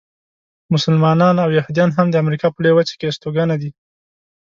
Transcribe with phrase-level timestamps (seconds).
[0.73, 3.69] مسلمانان او یهودیان هم د امریکا په لویه وچه کې استوګنه دي.